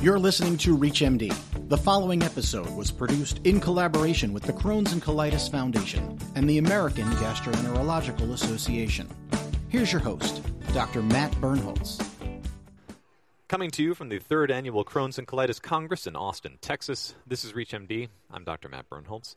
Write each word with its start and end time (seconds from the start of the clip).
You're 0.00 0.18
listening 0.18 0.58
to 0.58 0.76
ReachMD. 0.76 1.34
The 1.68 1.76
following 1.78 2.22
episode 2.22 2.68
was 2.70 2.90
produced 2.90 3.40
in 3.44 3.58
collaboration 3.60 4.32
with 4.34 4.42
the 4.42 4.52
Crohn's 4.52 4.92
and 4.92 5.02
Colitis 5.02 5.50
Foundation 5.50 6.18
and 6.34 6.48
the 6.48 6.58
American 6.58 7.08
Gastroenterological 7.12 8.32
Association. 8.32 9.08
Here's 9.68 9.92
your 9.92 10.02
host, 10.02 10.42
Dr. 10.74 11.02
Matt 11.02 11.32
Birnholz. 11.40 12.06
Coming 13.48 13.70
to 13.72 13.82
you 13.82 13.94
from 13.94 14.08
the 14.10 14.18
third 14.18 14.50
annual 14.50 14.84
Crohn's 14.84 15.18
and 15.18 15.26
Colitis 15.26 15.62
Congress 15.62 16.06
in 16.06 16.16
Austin, 16.16 16.58
Texas, 16.60 17.14
this 17.26 17.44
is 17.44 17.52
ReachMD. 17.52 18.08
I'm 18.30 18.44
Dr. 18.44 18.68
Matt 18.68 18.90
Birnholz. 18.90 19.34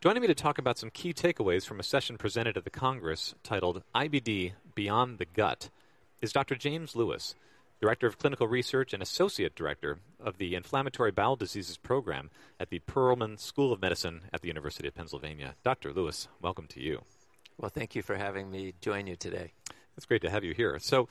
Joining 0.00 0.20
me 0.20 0.28
to 0.28 0.34
talk 0.34 0.58
about 0.58 0.78
some 0.78 0.90
key 0.90 1.12
takeaways 1.14 1.66
from 1.66 1.80
a 1.80 1.84
session 1.84 2.16
presented 2.16 2.56
at 2.56 2.64
the 2.64 2.70
Congress 2.70 3.34
titled 3.42 3.82
IBD 3.94 4.52
Beyond 4.74 5.18
the 5.18 5.24
Gut 5.24 5.70
is 6.20 6.32
Dr. 6.32 6.54
James 6.54 6.94
Lewis, 6.94 7.34
Director 7.80 8.06
of 8.06 8.18
Clinical 8.18 8.48
Research 8.48 8.94
and 8.94 9.02
Associate 9.02 9.54
Director 9.54 9.98
of 10.18 10.38
the 10.38 10.54
Inflammatory 10.54 11.10
Bowel 11.10 11.36
Diseases 11.36 11.76
Program 11.76 12.30
at 12.58 12.70
the 12.70 12.80
Perelman 12.80 13.38
School 13.38 13.72
of 13.72 13.82
Medicine 13.82 14.22
at 14.32 14.40
the 14.40 14.48
University 14.48 14.88
of 14.88 14.94
Pennsylvania. 14.94 15.54
Dr. 15.62 15.92
Lewis, 15.92 16.28
welcome 16.40 16.66
to 16.68 16.80
you. 16.80 17.02
Well, 17.58 17.70
thank 17.70 17.94
you 17.94 18.02
for 18.02 18.16
having 18.16 18.50
me 18.50 18.72
join 18.80 19.06
you 19.06 19.16
today. 19.16 19.52
It's 19.96 20.06
great 20.06 20.22
to 20.22 20.30
have 20.30 20.42
you 20.42 20.54
here. 20.54 20.78
So, 20.78 21.08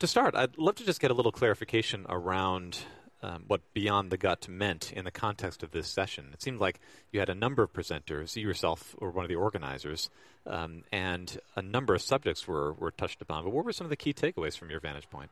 to 0.00 0.06
start, 0.06 0.34
I'd 0.34 0.58
love 0.58 0.74
to 0.76 0.84
just 0.84 1.00
get 1.00 1.10
a 1.10 1.14
little 1.14 1.32
clarification 1.32 2.04
around 2.10 2.78
um, 3.22 3.44
what 3.46 3.62
Beyond 3.72 4.10
the 4.10 4.18
Gut 4.18 4.48
meant 4.48 4.92
in 4.92 5.06
the 5.06 5.10
context 5.10 5.62
of 5.62 5.70
this 5.70 5.88
session. 5.88 6.30
It 6.34 6.42
seemed 6.42 6.60
like 6.60 6.80
you 7.10 7.20
had 7.20 7.30
a 7.30 7.34
number 7.34 7.62
of 7.62 7.72
presenters, 7.72 8.36
you 8.36 8.42
yourself 8.42 8.94
were 9.00 9.10
one 9.10 9.24
of 9.24 9.30
the 9.30 9.36
organizers, 9.36 10.10
um, 10.46 10.84
and 10.92 11.38
a 11.56 11.62
number 11.62 11.94
of 11.94 12.02
subjects 12.02 12.46
were, 12.46 12.74
were 12.74 12.90
touched 12.90 13.22
upon. 13.22 13.44
But 13.44 13.54
what 13.54 13.64
were 13.64 13.72
some 13.72 13.86
of 13.86 13.90
the 13.90 13.96
key 13.96 14.12
takeaways 14.12 14.56
from 14.58 14.68
your 14.68 14.80
vantage 14.80 15.08
point? 15.08 15.30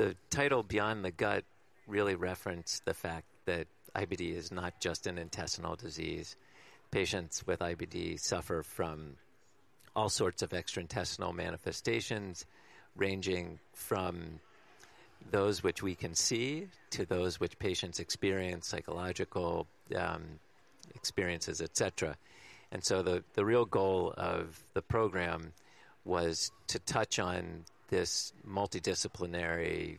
The 0.00 0.16
title 0.30 0.62
Beyond 0.62 1.04
the 1.04 1.10
Gut 1.10 1.44
really 1.86 2.14
referenced 2.14 2.86
the 2.86 2.94
fact 2.94 3.26
that 3.44 3.66
IBD 3.94 4.34
is 4.34 4.50
not 4.50 4.80
just 4.80 5.06
an 5.06 5.18
intestinal 5.18 5.76
disease. 5.76 6.36
Patients 6.90 7.46
with 7.46 7.58
IBD 7.58 8.18
suffer 8.18 8.62
from 8.62 9.16
all 9.94 10.08
sorts 10.08 10.40
of 10.40 10.52
extraintestinal 10.52 11.34
manifestations, 11.34 12.46
ranging 12.96 13.58
from 13.74 14.40
those 15.30 15.62
which 15.62 15.82
we 15.82 15.94
can 15.94 16.14
see 16.14 16.68
to 16.92 17.04
those 17.04 17.38
which 17.38 17.58
patients 17.58 18.00
experience, 18.00 18.68
psychological 18.68 19.66
um, 19.94 20.22
experiences, 20.94 21.60
etc. 21.60 22.16
And 22.72 22.82
so 22.82 23.02
the, 23.02 23.22
the 23.34 23.44
real 23.44 23.66
goal 23.66 24.14
of 24.16 24.64
the 24.72 24.80
program 24.80 25.52
was 26.06 26.52
to 26.68 26.78
touch 26.78 27.18
on 27.18 27.66
this 27.90 28.32
multidisciplinary 28.48 29.98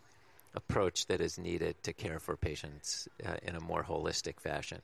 approach 0.54 1.06
that 1.08 1.22
is 1.22 1.38
needed 1.38 1.76
to 1.84 1.94
care 1.94 2.20
for 2.20 2.36
patients 2.36 3.08
uh, 3.26 3.36
in 3.44 3.56
a 3.56 3.62
more 3.62 3.84
holistic 3.84 4.40
fashion. 4.40 4.82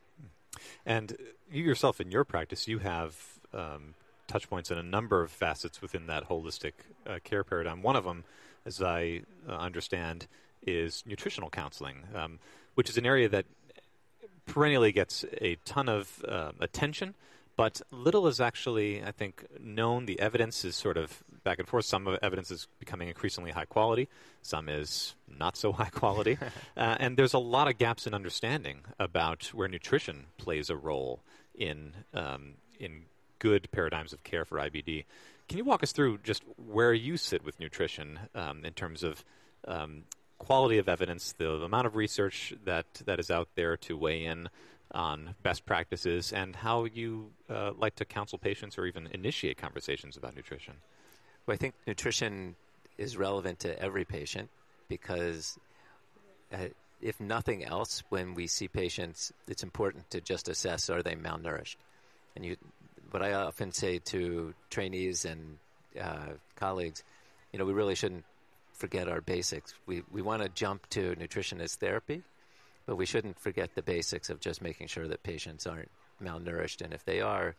And 0.85 1.17
you 1.51 1.63
yourself, 1.63 1.99
in 1.99 2.11
your 2.11 2.23
practice, 2.23 2.67
you 2.67 2.79
have 2.79 3.15
um, 3.53 3.95
touch 4.27 4.49
points 4.49 4.71
in 4.71 4.77
a 4.77 4.83
number 4.83 5.21
of 5.21 5.31
facets 5.31 5.81
within 5.81 6.07
that 6.07 6.29
holistic 6.29 6.73
uh, 7.05 7.19
care 7.23 7.43
paradigm. 7.43 7.81
One 7.81 7.95
of 7.95 8.03
them, 8.03 8.23
as 8.65 8.81
I 8.81 9.21
uh, 9.47 9.53
understand, 9.53 10.27
is 10.65 11.03
nutritional 11.05 11.49
counseling, 11.49 12.03
um, 12.15 12.39
which 12.75 12.89
is 12.89 12.97
an 12.97 13.05
area 13.05 13.29
that 13.29 13.45
perennially 14.45 14.91
gets 14.91 15.25
a 15.41 15.55
ton 15.65 15.89
of 15.89 16.23
uh, 16.27 16.51
attention, 16.59 17.15
but 17.57 17.81
little 17.91 18.27
is 18.27 18.39
actually, 18.39 19.03
I 19.03 19.11
think, 19.11 19.43
known. 19.59 20.05
The 20.05 20.19
evidence 20.19 20.63
is 20.63 20.75
sort 20.75 20.95
of 20.95 21.23
back 21.43 21.57
and 21.57 21.67
forth. 21.67 21.85
Some 21.85 22.17
evidence 22.21 22.51
is 22.51 22.67
becoming 22.79 23.07
increasingly 23.07 23.51
high 23.51 23.65
quality, 23.65 24.07
some 24.43 24.69
is 24.69 25.15
not 25.27 25.57
so 25.57 25.71
high 25.81 25.89
quality. 25.89 26.37
uh, 26.77 26.95
and 26.99 27.17
there's 27.17 27.33
a 27.33 27.39
lot 27.39 27.67
of 27.67 27.79
gaps 27.79 28.05
in 28.05 28.13
understanding 28.13 28.81
about 28.99 29.47
where 29.53 29.67
nutrition 29.67 30.25
plays 30.37 30.69
a 30.69 30.75
role 30.75 31.21
in, 31.55 31.93
um, 32.13 32.53
in 32.79 33.05
good 33.39 33.69
paradigms 33.71 34.13
of 34.13 34.23
care 34.23 34.45
for 34.45 34.59
IBD. 34.59 35.05
Can 35.49 35.57
you 35.57 35.63
walk 35.63 35.81
us 35.81 35.91
through 35.91 36.19
just 36.19 36.43
where 36.57 36.93
you 36.93 37.17
sit 37.17 37.43
with 37.43 37.59
nutrition 37.59 38.19
um, 38.35 38.63
in 38.65 38.73
terms 38.73 39.01
of 39.01 39.23
um, 39.67 40.03
quality 40.37 40.77
of 40.77 40.87
evidence, 40.87 41.33
the 41.33 41.49
amount 41.49 41.87
of 41.87 41.95
research 41.95 42.53
that, 42.65 42.85
that 43.05 43.19
is 43.19 43.31
out 43.31 43.49
there 43.55 43.77
to 43.77 43.97
weigh 43.97 44.25
in 44.25 44.49
on 44.91 45.35
best 45.43 45.65
practices, 45.65 46.31
and 46.33 46.55
how 46.55 46.85
you 46.85 47.31
uh, 47.49 47.71
like 47.77 47.95
to 47.95 48.05
counsel 48.05 48.37
patients 48.37 48.77
or 48.77 48.85
even 48.85 49.07
initiate 49.07 49.57
conversations 49.57 50.17
about 50.17 50.35
nutrition? 50.35 50.75
Well, 51.45 51.55
I 51.55 51.57
think 51.57 51.75
nutrition 51.85 52.55
is 52.97 53.17
relevant 53.17 53.59
to 53.59 53.79
every 53.79 54.05
patient 54.05 54.49
because, 54.89 55.57
uh, 56.53 56.69
if 57.01 57.19
nothing 57.19 57.63
else, 57.63 58.03
when 58.09 58.33
we 58.33 58.47
see 58.47 58.67
patients, 58.67 59.31
it's 59.47 59.63
important 59.63 60.09
to 60.11 60.21
just 60.21 60.49
assess 60.49 60.89
are 60.89 61.03
they 61.03 61.15
malnourished. 61.15 61.75
And 62.35 62.45
you, 62.45 62.57
what 63.11 63.21
I 63.21 63.33
often 63.33 63.71
say 63.71 63.99
to 63.99 64.53
trainees 64.69 65.25
and 65.25 65.57
uh, 65.99 66.33
colleagues, 66.55 67.03
you 67.51 67.59
know, 67.59 67.65
we 67.65 67.73
really 67.73 67.95
shouldn't 67.95 68.25
forget 68.73 69.07
our 69.07 69.21
basics. 69.21 69.73
We 69.85 70.03
we 70.11 70.21
want 70.21 70.43
to 70.43 70.49
jump 70.49 70.87
to 70.91 71.15
nutrition 71.15 71.61
as 71.61 71.75
therapy, 71.75 72.23
but 72.87 72.95
we 72.95 73.05
shouldn't 73.05 73.37
forget 73.37 73.75
the 73.75 73.83
basics 73.83 74.31
of 74.31 74.39
just 74.39 74.61
making 74.61 74.87
sure 74.87 75.07
that 75.07 75.21
patients 75.21 75.67
aren't 75.67 75.91
malnourished, 76.23 76.81
and 76.81 76.93
if 76.93 77.05
they 77.05 77.21
are, 77.21 77.55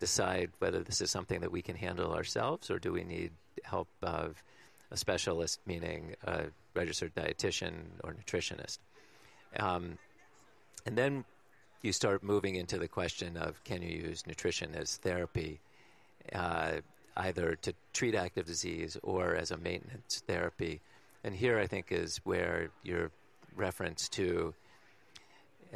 decide 0.00 0.50
whether 0.58 0.82
this 0.82 1.00
is 1.00 1.10
something 1.10 1.40
that 1.40 1.52
we 1.52 1.62
can 1.62 1.76
handle 1.76 2.12
ourselves 2.12 2.70
or 2.70 2.78
do 2.78 2.92
we 2.92 3.04
need 3.04 3.30
help 3.64 3.88
of 4.02 4.42
a 4.90 4.96
specialist, 4.96 5.60
meaning 5.66 6.14
a 6.24 6.44
registered 6.74 7.14
dietitian 7.14 7.72
or 8.04 8.14
nutritionist. 8.14 8.78
Um, 9.58 9.98
and 10.84 10.96
then 10.96 11.24
you 11.82 11.92
start 11.92 12.22
moving 12.22 12.56
into 12.56 12.78
the 12.78 12.88
question 12.88 13.36
of 13.36 13.62
can 13.64 13.82
you 13.82 13.88
use 13.88 14.26
nutrition 14.26 14.74
as 14.74 14.96
therapy, 14.98 15.60
uh, 16.32 16.76
either 17.16 17.56
to 17.56 17.72
treat 17.92 18.14
active 18.14 18.46
disease 18.46 18.96
or 19.02 19.34
as 19.34 19.50
a 19.50 19.56
maintenance 19.56 20.22
therapy. 20.26 20.80
And 21.24 21.34
here 21.34 21.58
I 21.58 21.66
think 21.66 21.90
is 21.90 22.18
where 22.24 22.68
your 22.82 23.10
reference 23.56 24.08
to 24.10 24.54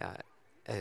uh, 0.01 0.75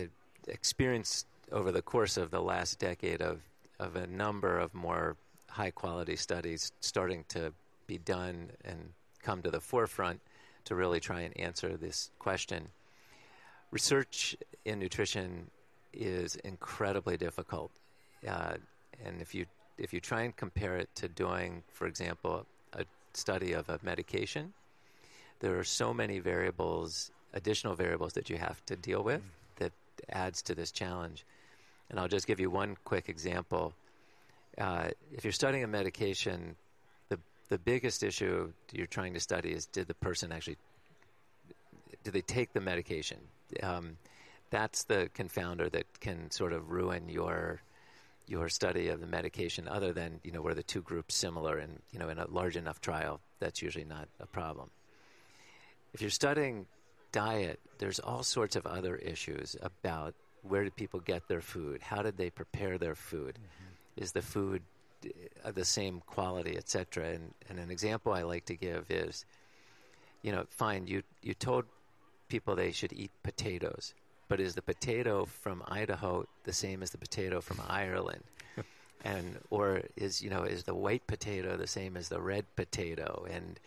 experience 0.48 1.26
over 1.52 1.72
the 1.72 1.82
course 1.82 2.18
of 2.18 2.32
the 2.32 2.42
last 2.42 2.80
decade 2.80 3.22
of, 3.22 3.42
of 3.80 3.96
a 3.96 4.08
number 4.08 4.60
of 4.60 4.74
more 4.74 5.16
high 5.50 5.72
quality 5.72 6.16
studies 6.16 6.72
starting 6.80 7.26
to 7.30 7.52
be 7.88 7.98
done 7.98 8.52
and 8.64 8.78
come 9.24 9.42
to 9.42 9.50
the 9.50 9.60
forefront 9.60 10.20
to 10.66 10.76
really 10.76 11.00
try 11.00 11.22
and 11.22 11.38
answer 11.40 11.76
this 11.76 12.12
question. 12.20 12.68
Research 13.72 14.36
in 14.66 14.80
nutrition 14.80 15.50
is 15.94 16.36
incredibly 16.38 17.18
difficult. 17.18 17.72
Uh, 18.28 18.54
and 19.04 19.22
if 19.22 19.34
you 19.34 19.46
if 19.78 19.94
you 19.94 20.02
try 20.02 20.24
and 20.24 20.36
compare 20.36 20.78
it 20.78 20.90
to 20.94 21.08
doing, 21.08 21.64
for 21.72 21.88
example, 21.88 22.46
a 22.74 22.84
study 23.14 23.54
of 23.54 23.70
a 23.70 23.80
medication, 23.82 24.54
there 25.40 25.58
are 25.58 25.64
so 25.64 25.94
many 25.94 26.20
variables, 26.20 27.12
additional 27.34 27.76
variables 27.76 28.14
that 28.14 28.30
you 28.30 28.38
have 28.38 28.64
to 28.66 28.76
deal 28.76 29.04
with 29.04 29.22
mm. 29.22 29.58
that 29.58 29.72
adds 30.10 30.42
to 30.44 30.56
this 30.56 30.72
challenge. 30.72 31.26
And 31.90 32.00
I'll 32.00 32.08
just 32.08 32.28
give 32.28 32.40
you 32.40 32.50
one 32.50 32.78
quick 32.84 33.10
example. 33.10 33.74
Uh, 34.58 34.90
if 35.12 35.24
you're 35.24 35.34
studying 35.34 35.64
a 35.64 35.68
medication, 35.68 36.56
the 37.10 37.18
the 37.50 37.58
biggest 37.58 38.04
issue 38.04 38.52
you're 38.72 38.88
trying 38.88 39.14
to 39.14 39.20
study 39.20 39.52
is 39.52 39.66
did 39.66 39.88
the 39.88 39.94
person 39.96 40.32
actually 40.32 40.58
do 42.04 42.12
they 42.12 42.22
take 42.22 42.54
the 42.54 42.62
medication? 42.62 43.18
Um, 43.64 43.98
that's 44.50 44.84
the 44.84 45.10
confounder 45.16 45.72
that 45.72 46.00
can 46.00 46.32
sort 46.32 46.54
of 46.54 46.70
ruin 46.72 47.10
your 47.10 47.62
your 48.28 48.50
study 48.50 48.90
of 48.90 49.00
the 49.00 49.08
medication. 49.08 49.68
Other 49.68 49.94
than 49.94 50.20
you 50.24 50.32
know 50.32 50.42
were 50.42 50.54
the 50.54 50.64
two 50.64 50.82
groups 50.82 51.16
similar, 51.16 51.58
and 51.58 51.80
you 51.92 52.00
know 52.00 52.10
in 52.10 52.20
a 52.20 52.28
large 52.30 52.56
enough 52.56 52.82
trial, 52.82 53.20
that's 53.40 53.62
usually 53.62 53.86
not 53.86 54.08
a 54.20 54.28
problem. 54.28 54.70
If 55.94 56.02
you're 56.02 56.10
studying 56.10 56.68
diet, 57.12 57.60
there's 57.80 58.00
all 58.00 58.24
sorts 58.24 58.56
of 58.56 58.66
other 58.66 58.96
issues 58.96 59.56
about 59.62 60.14
where 60.44 60.64
did 60.64 60.76
people 60.76 61.00
get 61.00 61.28
their 61.28 61.42
food? 61.42 61.82
How 61.82 62.02
did 62.02 62.18
they 62.18 62.30
prepare 62.30 62.78
their 62.78 62.96
food? 62.96 63.36
Mm-hmm. 63.36 64.04
Is 64.04 64.12
the 64.12 64.22
food 64.22 64.62
uh, 65.44 65.52
the 65.52 65.66
same 65.66 66.02
quality, 66.06 66.58
etc.? 66.58 67.10
And, 67.10 67.34
and 67.50 67.60
an 67.60 67.72
example 67.72 68.14
I 68.14 68.22
like 68.22 68.46
to 68.46 68.56
give 68.56 68.90
is, 68.90 69.26
you 70.22 70.32
know, 70.32 70.46
fine, 70.50 70.88
you 70.88 71.04
you 71.22 71.34
told 71.34 71.66
people 72.30 72.56
they 72.56 72.72
should 72.72 72.94
eat 72.94 73.12
potatoes, 73.24 73.94
but 74.28 74.40
is 74.40 74.56
the 74.56 74.62
potato 74.62 75.26
from 75.26 75.64
Idaho 75.68 76.26
the 76.44 76.54
same 76.54 76.84
as 76.84 76.92
the 76.92 76.98
potato 76.98 77.42
from 77.42 77.62
Ireland? 77.68 78.24
and 79.04 79.40
or 79.50 79.82
is 79.96 80.22
you 80.22 80.30
know 80.30 80.44
is 80.44 80.64
the 80.64 80.76
white 80.76 81.06
potato 81.08 81.58
the 81.58 81.68
same 81.68 81.98
as 81.98 82.10
the 82.10 82.22
red 82.22 82.46
potato? 82.56 83.26
And 83.30 83.60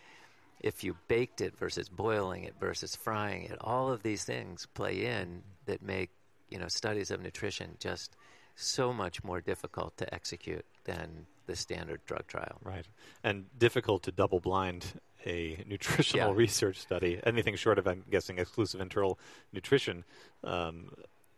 if 0.62 0.84
you 0.84 0.96
baked 1.08 1.40
it 1.40 1.56
versus 1.58 1.88
boiling 1.88 2.44
it 2.44 2.54
versus 2.60 2.94
frying 2.96 3.44
it, 3.44 3.56
all 3.60 3.90
of 3.90 4.02
these 4.02 4.24
things 4.24 4.66
play 4.74 5.04
in 5.06 5.42
that 5.66 5.82
make 5.82 6.10
you 6.50 6.58
know 6.58 6.68
studies 6.68 7.10
of 7.10 7.20
nutrition 7.22 7.76
just 7.80 8.16
so 8.54 8.92
much 8.92 9.24
more 9.24 9.40
difficult 9.40 9.96
to 9.96 10.14
execute 10.14 10.64
than 10.84 11.26
the 11.46 11.56
standard 11.56 12.00
drug 12.06 12.26
trial. 12.26 12.58
Right. 12.62 12.86
And 13.24 13.46
difficult 13.58 14.02
to 14.04 14.12
double 14.12 14.40
blind 14.40 15.00
a 15.26 15.64
nutritional 15.68 16.28
Yeah. 16.30 16.36
research 16.36 16.78
study. 16.78 17.18
Anything 17.24 17.56
short 17.56 17.78
of, 17.78 17.86
I'm 17.86 18.04
guessing, 18.10 18.38
exclusive 18.38 18.80
enteral 18.80 19.16
nutrition 19.52 20.04
um, 20.44 20.90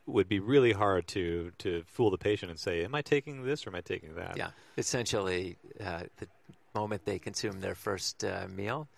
would 0.06 0.28
be 0.28 0.40
really 0.40 0.72
hard 0.72 1.06
to, 1.08 1.52
to 1.58 1.84
fool 1.86 2.10
the 2.10 2.18
patient 2.18 2.50
and 2.50 2.58
say, 2.58 2.84
Am 2.84 2.94
I 2.94 3.00
taking 3.02 3.44
this 3.44 3.66
or 3.66 3.70
am 3.70 3.76
I 3.76 3.80
taking 3.80 4.14
that? 4.16 4.36
Yeah, 4.36 4.50
essentially, 4.76 5.56
uh, 5.82 6.02
the 6.18 6.26
moment 6.74 7.04
they 7.04 7.18
consume 7.18 7.60
their 7.60 7.74
first 7.76 8.24
uh, 8.24 8.46
meal, 8.54 8.88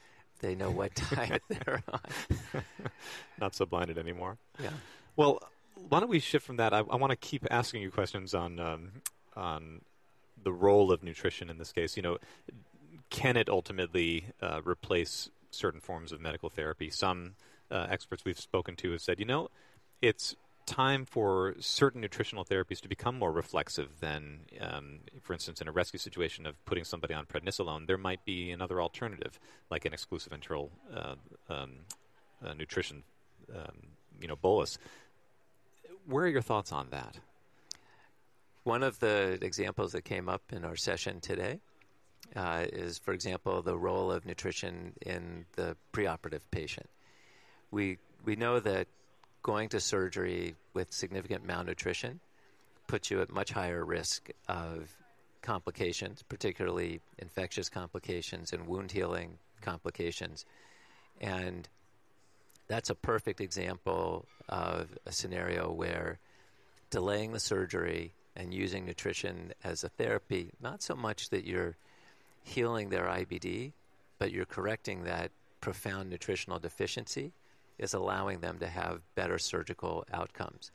they 0.40 0.54
know 0.54 0.70
what 0.70 0.94
diet 0.94 1.42
they're 1.48 1.82
on. 1.92 2.00
Not 3.40 3.54
so 3.54 3.66
blinded 3.66 3.98
anymore. 3.98 4.38
Yeah. 4.62 4.70
Well, 5.16 5.40
why 5.88 6.00
don't 6.00 6.08
we 6.08 6.20
shift 6.20 6.46
from 6.46 6.56
that? 6.56 6.72
I, 6.72 6.78
I 6.78 6.96
want 6.96 7.10
to 7.10 7.16
keep 7.16 7.46
asking 7.50 7.82
you 7.82 7.90
questions 7.90 8.34
on 8.34 8.58
um, 8.58 8.92
on 9.34 9.82
the 10.42 10.52
role 10.52 10.92
of 10.92 11.02
nutrition 11.02 11.50
in 11.50 11.58
this 11.58 11.72
case. 11.72 11.96
You 11.96 12.02
know, 12.02 12.18
can 13.10 13.36
it 13.36 13.48
ultimately 13.48 14.26
uh, 14.40 14.60
replace 14.64 15.30
certain 15.50 15.80
forms 15.80 16.12
of 16.12 16.20
medical 16.20 16.48
therapy? 16.48 16.90
Some 16.90 17.34
uh, 17.70 17.86
experts 17.90 18.24
we've 18.24 18.38
spoken 18.38 18.76
to 18.76 18.92
have 18.92 19.00
said, 19.00 19.18
you 19.18 19.24
know, 19.24 19.48
it's 20.02 20.36
time 20.66 21.04
for 21.04 21.54
certain 21.58 22.00
nutritional 22.00 22.44
therapies 22.44 22.80
to 22.80 22.88
become 22.88 23.18
more 23.18 23.32
reflexive 23.32 24.00
than, 24.00 24.40
um, 24.60 24.98
for 25.22 25.32
instance, 25.32 25.60
in 25.60 25.68
a 25.68 25.72
rescue 25.72 25.98
situation 25.98 26.44
of 26.46 26.62
putting 26.64 26.84
somebody 26.84 27.14
on 27.14 27.24
prednisolone, 27.24 27.86
there 27.86 27.96
might 27.96 28.24
be 28.24 28.50
another 28.50 28.82
alternative, 28.82 29.38
like 29.70 29.84
an 29.84 29.92
exclusive 29.92 30.32
enteral 30.32 30.70
uh, 30.94 31.14
um, 31.48 31.72
uh, 32.44 32.52
nutrition, 32.54 33.02
um, 33.54 33.88
you 34.20 34.28
know, 34.28 34.36
bolus. 34.36 34.78
Where 36.06 36.24
are 36.24 36.28
your 36.28 36.42
thoughts 36.42 36.72
on 36.72 36.88
that? 36.90 37.16
One 38.64 38.82
of 38.82 38.98
the 38.98 39.38
examples 39.42 39.92
that 39.92 40.02
came 40.02 40.28
up 40.28 40.42
in 40.52 40.64
our 40.64 40.76
session 40.76 41.20
today 41.20 41.60
uh, 42.34 42.64
is, 42.72 42.98
for 42.98 43.14
example, 43.14 43.62
the 43.62 43.78
role 43.78 44.10
of 44.10 44.26
nutrition 44.26 44.94
in 45.02 45.46
the 45.54 45.76
preoperative 45.92 46.40
patient. 46.50 46.88
We 47.70 47.98
we 48.24 48.34
know 48.34 48.58
that 48.58 48.88
going 49.46 49.68
to 49.68 49.78
surgery 49.78 50.56
with 50.74 50.92
significant 50.92 51.46
malnutrition 51.46 52.18
puts 52.88 53.12
you 53.12 53.20
at 53.20 53.30
much 53.30 53.52
higher 53.52 53.84
risk 53.84 54.28
of 54.48 54.90
complications, 55.40 56.24
particularly 56.24 57.00
infectious 57.20 57.68
complications 57.68 58.52
and 58.52 58.66
wound 58.66 58.90
healing 58.90 59.38
complications. 59.60 60.44
And 61.20 61.68
that's 62.66 62.90
a 62.90 62.96
perfect 62.96 63.40
example 63.40 64.26
of 64.48 64.98
a 65.06 65.12
scenario 65.12 65.70
where 65.70 66.18
delaying 66.90 67.30
the 67.30 67.38
surgery 67.38 68.14
and 68.34 68.52
using 68.52 68.84
nutrition 68.84 69.52
as 69.62 69.84
a 69.84 69.88
therapy, 69.88 70.50
not 70.60 70.82
so 70.82 70.96
much 70.96 71.30
that 71.30 71.46
you're 71.46 71.76
healing 72.42 72.88
their 72.88 73.04
IBD, 73.06 73.70
but 74.18 74.32
you're 74.32 74.44
correcting 74.44 75.04
that 75.04 75.30
profound 75.60 76.10
nutritional 76.10 76.58
deficiency, 76.58 77.30
is 77.78 77.94
allowing 77.94 78.40
them 78.40 78.58
to 78.58 78.68
have 78.68 79.00
better 79.14 79.38
surgical 79.38 80.04
outcomes. 80.12 80.70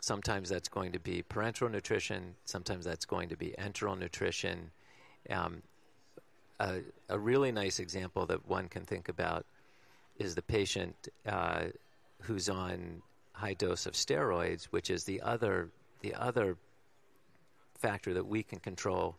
Sometimes 0.00 0.48
that's 0.48 0.68
going 0.68 0.92
to 0.92 0.98
be 0.98 1.22
parenteral 1.22 1.70
nutrition, 1.70 2.34
sometimes 2.44 2.84
that's 2.84 3.04
going 3.04 3.28
to 3.28 3.36
be 3.36 3.54
enteral 3.58 3.98
nutrition. 3.98 4.70
Um, 5.28 5.62
a, 6.58 6.80
a 7.08 7.18
really 7.18 7.52
nice 7.52 7.78
example 7.78 8.26
that 8.26 8.48
one 8.48 8.68
can 8.68 8.84
think 8.84 9.08
about 9.08 9.44
is 10.18 10.34
the 10.34 10.42
patient 10.42 11.08
uh, 11.26 11.64
who's 12.22 12.48
on 12.48 13.02
high 13.32 13.54
dose 13.54 13.86
of 13.86 13.94
steroids, 13.94 14.64
which 14.64 14.90
is 14.90 15.04
the 15.04 15.20
other 15.22 15.70
the 16.00 16.14
other 16.14 16.56
factor 17.78 18.14
that 18.14 18.26
we 18.26 18.42
can 18.42 18.58
control 18.58 19.16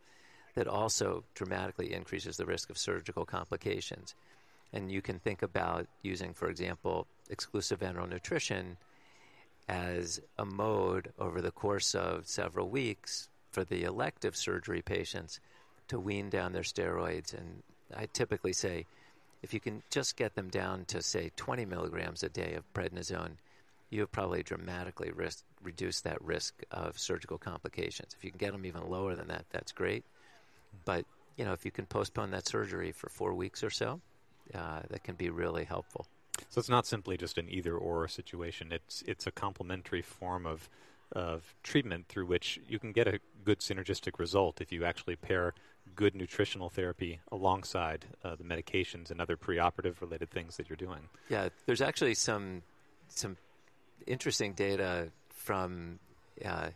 that 0.56 0.68
also 0.68 1.24
dramatically 1.34 1.94
increases 1.94 2.38
the 2.38 2.46
risk 2.46 2.70
of 2.70 2.78
surgical 2.78 3.26
complications. 3.26 4.16
And 4.74 4.92
you 4.92 5.02
can 5.02 5.20
think 5.20 5.42
about 5.42 5.88
using, 6.02 6.34
for 6.34 6.50
example, 6.50 7.08
exclusive 7.30 7.80
enteral 7.80 8.10
nutrition 8.10 8.78
as 9.68 10.22
a 10.38 10.46
mode 10.46 11.12
over 11.20 11.42
the 11.42 11.52
course 11.52 11.94
of 11.94 12.28
several 12.28 12.70
weeks 12.70 13.30
for 13.52 13.64
the 13.64 13.84
elective 13.84 14.36
surgery 14.36 14.82
patients 14.82 15.40
to 15.90 16.00
wean 16.00 16.30
down 16.30 16.54
their 16.54 16.64
steroids. 16.64 17.34
And 17.34 17.64
I 17.96 18.08
typically 18.14 18.54
say 18.54 18.86
if 19.42 19.54
you 19.54 19.60
can 19.60 19.82
just 19.90 20.16
get 20.16 20.36
them 20.36 20.50
down 20.50 20.86
to, 20.86 21.02
say, 21.02 21.32
20 21.36 21.66
milligrams 21.66 22.24
a 22.24 22.30
day 22.30 22.54
of 22.54 22.64
prednisone, 22.74 23.32
you 23.90 24.00
have 24.02 24.12
probably 24.12 24.44
dramatically 24.44 25.12
risk, 25.12 25.44
reduced 25.64 26.04
that 26.06 26.22
risk 26.22 26.64
of 26.72 26.98
surgical 26.98 27.38
complications. 27.38 28.16
If 28.18 28.24
you 28.24 28.32
can 28.32 28.38
get 28.38 28.52
them 28.54 28.66
even 28.66 28.90
lower 28.90 29.16
than 29.16 29.28
that, 29.28 29.46
that's 29.52 29.72
great. 29.72 30.06
But 30.86 31.06
you 31.38 31.46
know, 31.46 31.54
if 31.54 31.66
you 31.66 31.72
can 31.72 31.86
postpone 31.86 32.32
that 32.32 32.48
surgery 32.48 32.92
for 32.92 33.10
four 33.10 33.34
weeks 33.34 33.64
or 33.64 33.70
so, 33.70 34.00
uh, 34.56 34.82
that 34.90 35.04
can 35.04 35.16
be 35.16 35.30
really 35.30 35.64
helpful. 35.64 36.08
So 36.50 36.60
it's 36.60 36.70
not 36.70 36.86
simply 36.86 37.18
just 37.18 37.38
an 37.38 37.48
either 37.50 37.76
or 37.76 38.08
situation. 38.08 38.72
It's 38.72 39.04
it's 39.08 39.28
a 39.28 39.32
complementary 39.32 40.02
form 40.02 40.46
of 40.46 40.70
of 41.14 41.54
treatment 41.62 42.08
through 42.08 42.26
which 42.26 42.60
you 42.68 42.80
can 42.80 42.94
get 42.94 43.08
a 43.08 43.20
good 43.44 43.60
synergistic 43.60 44.18
result 44.18 44.62
if 44.62 44.72
you 44.72 44.86
actually 44.86 45.16
pair 45.16 45.54
good 45.96 46.16
nutritional 46.16 46.70
therapy 46.70 47.20
alongside 47.32 48.06
uh, 48.24 48.36
the 48.36 48.44
medications 48.44 49.12
and 49.12 49.20
other 49.20 49.36
preoperative 49.36 50.00
related 50.00 50.30
things 50.30 50.58
that 50.58 50.70
you're 50.70 50.78
doing. 50.78 51.10
Yeah, 51.30 51.50
there's 51.66 51.82
actually 51.82 52.14
some 52.16 52.62
some 53.10 53.38
interesting 54.08 54.54
data 54.54 55.10
from 55.30 56.00
uh, 56.46 56.70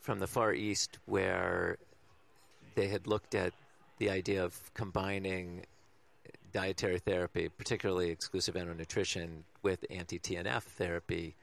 from 0.00 0.18
the 0.18 0.26
Far 0.26 0.52
East 0.52 0.98
where 1.06 1.78
they 2.74 2.88
had 2.88 3.06
looked 3.06 3.34
at 3.34 3.52
the 3.98 4.10
idea 4.10 4.44
of 4.44 4.72
combining 4.74 5.64
dietary 6.52 6.98
therapy, 6.98 7.48
particularly 7.48 8.10
exclusive 8.10 8.54
enteral 8.54 8.76
nutrition, 8.76 9.44
with 9.62 9.84
anti 9.90 10.18
TNF 10.18 10.62
therapy, 10.62 11.36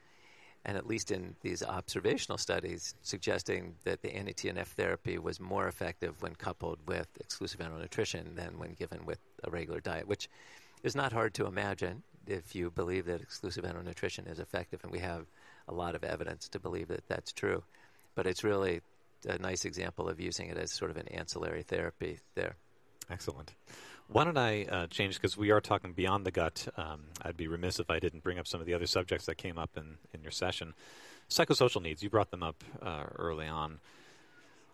and 0.64 0.76
at 0.76 0.86
least 0.86 1.10
in 1.10 1.34
these 1.42 1.62
observational 1.62 2.38
studies, 2.38 2.94
suggesting 3.02 3.74
that 3.84 4.02
the 4.02 4.14
anti 4.14 4.32
TNF 4.32 4.66
therapy 4.66 5.18
was 5.18 5.40
more 5.40 5.66
effective 5.68 6.22
when 6.22 6.34
coupled 6.34 6.78
with 6.86 7.08
exclusive 7.20 7.60
enteral 7.60 7.80
nutrition 7.80 8.34
than 8.36 8.58
when 8.58 8.74
given 8.74 9.04
with 9.06 9.18
a 9.44 9.50
regular 9.50 9.80
diet, 9.80 10.06
which 10.06 10.28
is 10.82 10.94
not 10.94 11.12
hard 11.12 11.34
to 11.34 11.46
imagine 11.46 12.02
if 12.26 12.54
you 12.54 12.70
believe 12.70 13.06
that 13.06 13.20
exclusive 13.20 13.64
enteral 13.64 13.84
nutrition 13.84 14.26
is 14.26 14.38
effective, 14.38 14.80
and 14.82 14.92
we 14.92 14.98
have 15.00 15.26
a 15.68 15.74
lot 15.74 15.94
of 15.94 16.04
evidence 16.04 16.48
to 16.48 16.58
believe 16.58 16.88
that 16.88 17.06
that's 17.08 17.32
true. 17.32 17.62
But 18.14 18.26
it's 18.26 18.44
really 18.44 18.80
a 19.28 19.38
nice 19.38 19.64
example 19.64 20.08
of 20.08 20.20
using 20.20 20.48
it 20.48 20.56
as 20.56 20.72
sort 20.72 20.90
of 20.90 20.96
an 20.96 21.08
ancillary 21.08 21.62
therapy 21.62 22.18
there. 22.34 22.56
Excellent. 23.10 23.52
Why 24.12 24.24
don't 24.24 24.36
I 24.36 24.64
uh, 24.64 24.86
change 24.88 25.14
because 25.14 25.36
we 25.36 25.52
are 25.52 25.60
talking 25.60 25.92
beyond 25.92 26.26
the 26.26 26.32
gut. 26.32 26.66
Um, 26.76 27.02
I'd 27.22 27.36
be 27.36 27.46
remiss 27.46 27.78
if 27.78 27.90
I 27.90 28.00
didn't 28.00 28.24
bring 28.24 28.40
up 28.40 28.46
some 28.48 28.60
of 28.60 28.66
the 28.66 28.74
other 28.74 28.86
subjects 28.86 29.26
that 29.26 29.36
came 29.36 29.56
up 29.56 29.70
in, 29.76 29.98
in 30.12 30.20
your 30.20 30.32
session. 30.32 30.74
Psychosocial 31.28 31.80
needs, 31.80 32.02
you 32.02 32.10
brought 32.10 32.32
them 32.32 32.42
up 32.42 32.64
uh, 32.82 33.04
early 33.14 33.46
on. 33.46 33.78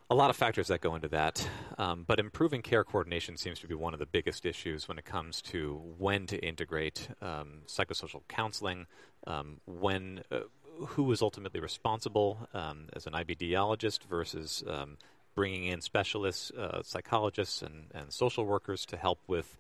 A 0.09 0.15
lot 0.15 0.31
of 0.31 0.37
factors 0.37 0.69
that 0.69 0.81
go 0.81 0.95
into 0.95 1.09
that, 1.09 1.47
um, 1.77 2.05
but 2.07 2.19
improving 2.19 2.63
care 2.63 2.83
coordination 2.83 3.37
seems 3.37 3.59
to 3.61 3.67
be 3.67 3.75
one 3.75 3.93
of 3.93 3.99
the 3.99 4.07
biggest 4.07 4.47
issues 4.47 4.89
when 4.89 4.97
it 4.97 5.05
comes 5.05 5.43
to 5.43 5.83
when 5.99 6.27
to 6.29 6.39
integrate 6.39 7.09
um, 7.21 7.59
psychosocial 7.67 8.23
counseling, 8.29 8.87
um, 9.27 9.61
when 9.67 10.23
uh, 10.31 10.41
who 10.79 11.13
is 11.13 11.21
ultimately 11.21 11.61
responsible 11.61 12.49
um, 12.55 12.87
as 12.95 13.07
an 13.07 13.13
IBDologist 13.13 14.05
versus 14.05 14.65
um, 14.67 14.97
bringing 15.37 15.65
in 15.65 15.81
specialists, 15.81 16.51
uh, 16.51 16.83
psychologists, 16.83 17.63
and, 17.63 17.85
and 17.95 18.13
social 18.13 18.45
workers 18.45 18.85
to 18.87 18.97
help 18.97 19.21
with 19.29 19.57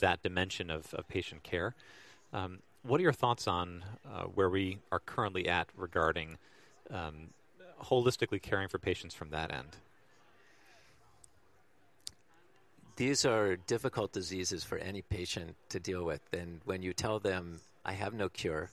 that 0.00 0.22
dimension 0.22 0.70
of, 0.70 0.94
of 0.94 1.06
patient 1.08 1.42
care. 1.42 1.74
Um, 2.32 2.60
what 2.82 3.00
are 3.00 3.02
your 3.02 3.12
thoughts 3.12 3.46
on 3.46 3.84
uh, 4.08 4.22
where 4.22 4.48
we 4.48 4.78
are 4.90 5.00
currently 5.00 5.48
at 5.48 5.68
regarding 5.76 6.38
um, 6.90 7.28
holistically 7.82 8.40
caring 8.40 8.68
for 8.68 8.78
patients 8.78 9.14
from 9.14 9.30
that 9.30 9.52
end? 9.52 9.76
These 12.96 13.26
are 13.26 13.56
difficult 13.56 14.12
diseases 14.12 14.64
for 14.64 14.78
any 14.78 15.02
patient 15.02 15.54
to 15.68 15.80
deal 15.80 16.04
with. 16.04 16.22
And 16.32 16.60
when 16.64 16.82
you 16.82 16.94
tell 16.94 17.18
them, 17.18 17.60
I 17.84 17.92
have 17.92 18.14
no 18.14 18.28
cure, 18.28 18.70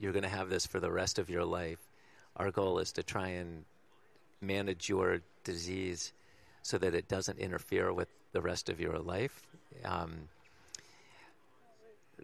you're 0.00 0.12
going 0.12 0.22
to 0.22 0.28
have 0.28 0.48
this 0.48 0.66
for 0.66 0.80
the 0.80 0.90
rest 0.90 1.18
of 1.18 1.28
your 1.28 1.44
life, 1.44 1.80
our 2.36 2.50
goal 2.50 2.78
is 2.78 2.92
to 2.92 3.02
try 3.02 3.28
and 3.28 3.64
manage 4.40 4.88
your 4.88 5.20
disease 5.44 6.12
so 6.62 6.78
that 6.78 6.94
it 6.94 7.08
doesn't 7.08 7.38
interfere 7.38 7.92
with 7.92 8.08
the 8.32 8.40
rest 8.40 8.68
of 8.68 8.80
your 8.80 8.98
life. 8.98 9.42
Um, 9.84 10.28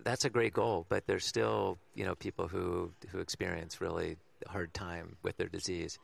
that's 0.04 0.24
a 0.24 0.30
great 0.30 0.52
goal, 0.52 0.86
but 0.88 1.06
there's 1.06 1.24
still 1.24 1.78
you 1.94 2.04
know 2.04 2.14
people 2.14 2.48
who 2.48 2.90
who 3.10 3.18
experience 3.18 3.80
really 3.80 4.16
hard 4.46 4.72
time 4.74 5.16
with 5.22 5.36
their 5.36 5.48
disease. 5.48 5.98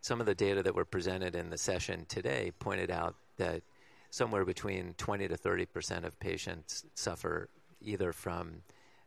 Some 0.00 0.20
of 0.20 0.26
the 0.26 0.34
data 0.34 0.62
that 0.62 0.74
were 0.74 0.84
presented 0.84 1.34
in 1.34 1.50
the 1.50 1.58
session 1.58 2.04
today 2.08 2.52
pointed 2.58 2.90
out 2.90 3.14
that 3.38 3.62
somewhere 4.10 4.44
between 4.44 4.94
20 4.98 5.28
to 5.28 5.36
30 5.36 5.66
percent 5.66 6.04
of 6.04 6.18
patients 6.18 6.84
suffer 6.94 7.48
either 7.80 8.12
from 8.12 8.62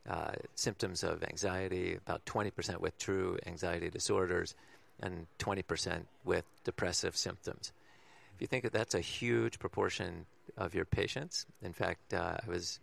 uh, 0.08 0.32
symptoms 0.56 1.04
of 1.04 1.24
anxiety, 1.24 1.96
about 1.96 2.26
20 2.26 2.52
percent 2.52 2.82
with 2.82 2.98
true 2.98 3.38
anxiety 3.46 3.90
disorders, 3.90 4.56
and 5.02 5.28
20 5.38 5.62
percent 5.64 6.08
with 6.26 6.46
depressive 6.64 7.16
symptoms. 7.16 7.72
if 8.36 8.42
you 8.42 8.48
think 8.48 8.64
that 8.64 8.74
that's 8.74 8.96
a 8.96 9.00
huge 9.00 9.60
proportion 9.60 10.26
of 10.58 10.74
your 10.74 10.86
patients. 10.86 11.46
In 11.62 11.74
fact, 11.74 12.14
uh, 12.14 12.38
I 12.46 12.50
was 12.50 12.80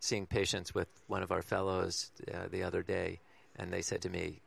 seeing 0.00 0.26
patients 0.26 0.74
with 0.74 0.88
one 1.06 1.22
of 1.22 1.32
our 1.32 1.42
fellows 1.42 2.10
uh, 2.32 2.48
the 2.50 2.62
other 2.62 2.82
day, 2.82 3.20
and 3.56 3.72
they 3.72 3.82
said 3.82 4.02
to 4.02 4.10
me, 4.10 4.40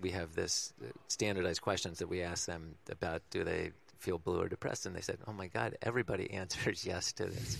"We 0.00 0.10
have 0.10 0.34
this 0.34 0.72
uh, 0.82 0.86
standardized 1.08 1.62
questions 1.62 1.98
that 1.98 2.08
we 2.08 2.22
ask 2.22 2.46
them 2.46 2.74
about: 2.90 3.22
Do 3.30 3.44
they 3.44 3.72
feel 3.98 4.18
blue 4.18 4.40
or 4.42 4.48
depressed?" 4.48 4.86
And 4.86 4.94
they 4.94 5.00
said, 5.00 5.18
"Oh 5.26 5.32
my 5.32 5.48
God, 5.48 5.76
everybody 5.82 6.30
answers 6.42 6.86
yes 6.86 7.12
to 7.14 7.26
this." 7.26 7.58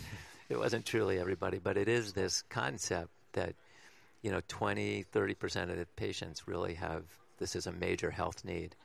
it 0.48 0.58
wasn't 0.58 0.84
truly 0.84 1.18
everybody, 1.18 1.58
but 1.58 1.76
it 1.76 1.88
is 1.88 2.12
this 2.12 2.42
concept 2.48 3.10
that 3.32 3.54
you 4.22 4.30
know 4.30 4.40
20, 4.48 5.02
30 5.04 5.34
percent 5.34 5.70
of 5.70 5.76
the 5.78 5.86
patients 5.96 6.46
really 6.48 6.74
have 6.74 7.04
this 7.40 7.56
is 7.56 7.66
a 7.66 7.72
major 7.72 8.10
health 8.10 8.44
need, 8.44 8.76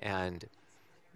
and 0.00 0.44